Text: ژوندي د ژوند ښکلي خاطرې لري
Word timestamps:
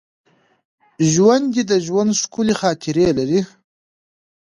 ژوندي 1.11 1.63
د 1.71 1.73
ژوند 1.85 2.11
ښکلي 2.21 2.55
خاطرې 2.61 3.07
لري 3.17 3.41